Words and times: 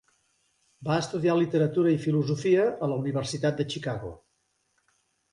Va 0.85 0.95
estudiar 1.01 1.33
literatura 1.39 1.91
i 1.95 1.99
filosofia 2.05 2.63
a 2.87 2.89
la 2.93 2.97
Universitat 3.01 3.61
de 3.61 3.67
Chicago. 3.75 4.11